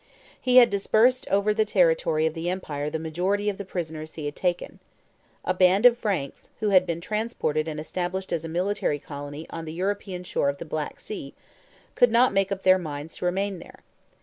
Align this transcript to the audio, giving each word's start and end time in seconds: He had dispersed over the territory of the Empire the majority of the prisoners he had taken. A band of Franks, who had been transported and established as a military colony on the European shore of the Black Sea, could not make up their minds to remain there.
He 0.41 0.55
had 0.55 0.71
dispersed 0.71 1.27
over 1.29 1.53
the 1.53 1.63
territory 1.63 2.25
of 2.25 2.33
the 2.33 2.49
Empire 2.49 2.89
the 2.89 2.97
majority 2.97 3.49
of 3.49 3.59
the 3.59 3.63
prisoners 3.63 4.15
he 4.15 4.25
had 4.25 4.35
taken. 4.35 4.79
A 5.45 5.53
band 5.53 5.85
of 5.85 5.95
Franks, 5.95 6.49
who 6.59 6.69
had 6.69 6.87
been 6.87 7.01
transported 7.01 7.67
and 7.67 7.79
established 7.79 8.33
as 8.33 8.43
a 8.43 8.49
military 8.49 8.97
colony 8.97 9.45
on 9.51 9.65
the 9.65 9.73
European 9.73 10.23
shore 10.23 10.49
of 10.49 10.57
the 10.57 10.65
Black 10.65 10.99
Sea, 10.99 11.35
could 11.93 12.09
not 12.11 12.33
make 12.33 12.51
up 12.51 12.63
their 12.63 12.79
minds 12.79 13.17
to 13.17 13.25
remain 13.25 13.59
there. 13.59 13.81